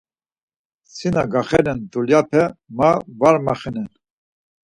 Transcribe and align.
Si 0.93 1.07
na 1.13 1.23
gaxenen 1.31 1.79
dulyape 1.91 2.41
ma 2.77 2.89
var 3.19 3.35
maxenen. 3.45 3.87